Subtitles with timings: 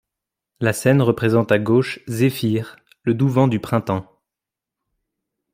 [0.61, 4.11] La scène représente à gauche Zéphyr, le doux vent du printemps.